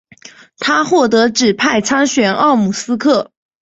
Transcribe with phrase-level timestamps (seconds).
[0.57, 3.29] 他获得指派参选奥姆斯克。